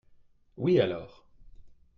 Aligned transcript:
oui 0.57 0.79
alors. 0.79 1.27